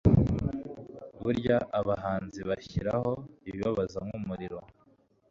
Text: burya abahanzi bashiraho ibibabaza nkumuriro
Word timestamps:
burya 1.21 1.57
abahanzi 1.79 2.39
bashiraho 2.49 3.11
ibibabaza 3.47 3.99
nkumuriro 4.07 4.59